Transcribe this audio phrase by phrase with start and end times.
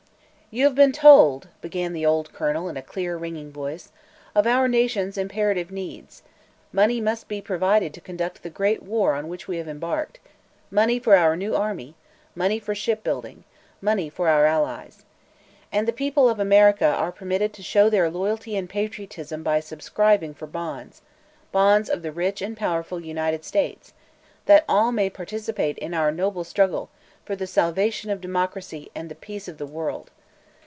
[0.53, 3.89] "You have been told," began the old colonel in a clear, ringing voice,
[4.35, 6.23] "of our Nation's imperative needs.
[6.73, 10.19] Money must be provided to conduct the great war on which we have embarked
[10.69, 11.95] money for our new army,
[12.35, 13.45] money for ship building,
[13.79, 15.05] money for our allies.
[15.71, 20.33] And the people of America are permitted to show their loyalty and patriotism by subscribing
[20.33, 21.01] for bonds
[21.53, 23.93] bonds of the rich and powerful United States
[24.47, 26.89] that all may participate in our noble struggle
[27.23, 30.11] for the salvation of democracy and the peace of the world.